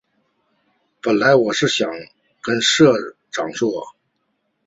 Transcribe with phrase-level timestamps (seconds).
[0.99, 1.87] 本来我是想
[2.41, 2.91] 跟社
[3.31, 3.93] 长说